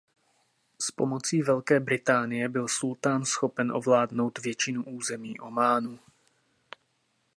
[0.81, 5.99] S pomocí Velké Británie byl sultán schopen ovládnout většinu území Ománu.